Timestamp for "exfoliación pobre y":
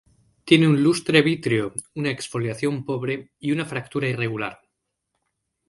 2.09-3.51